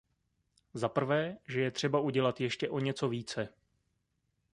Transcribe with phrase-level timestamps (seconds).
[0.73, 3.49] Za prvé, že je třeba udělat ještě o něco více.